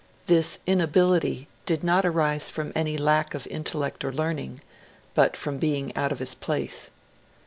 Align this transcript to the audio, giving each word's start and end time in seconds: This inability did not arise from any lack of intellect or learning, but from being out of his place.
This 0.25 0.57
inability 0.65 1.47
did 1.67 1.83
not 1.83 2.07
arise 2.07 2.49
from 2.49 2.71
any 2.73 2.97
lack 2.97 3.35
of 3.35 3.45
intellect 3.45 4.03
or 4.03 4.11
learning, 4.11 4.61
but 5.13 5.37
from 5.37 5.59
being 5.59 5.95
out 5.95 6.11
of 6.11 6.17
his 6.17 6.33
place. 6.33 6.89